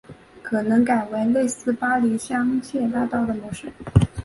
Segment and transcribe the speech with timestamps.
[0.41, 3.71] 可能改为类似巴黎香榭大道的模式